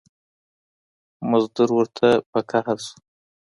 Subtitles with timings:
[1.29, 2.95] مزدور ورته په قار سو